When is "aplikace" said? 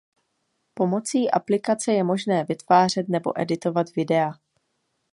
1.31-1.93